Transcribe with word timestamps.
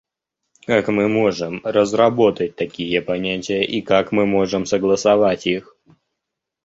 Как 0.65 0.87
мы 0.87 1.07
можем 1.07 1.61
разработать 1.63 2.55
такие 2.55 3.03
понятия, 3.03 3.63
и 3.63 3.83
как 3.83 4.11
мы 4.11 4.25
можем 4.25 4.65
согласовать 4.65 5.45
их? 5.45 5.77